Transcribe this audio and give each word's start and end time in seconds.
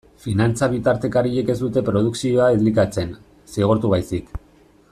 Finantza-bitartekariek 0.21 1.51
ez 1.55 1.57
dute 1.65 1.83
produkzioa 1.91 2.49
elikatzen, 2.57 3.15
zigortu 3.59 3.97
baizik. 3.97 4.39